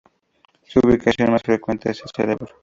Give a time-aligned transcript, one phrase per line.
[0.63, 2.47] Su ubicación más frecuente es el cerebro.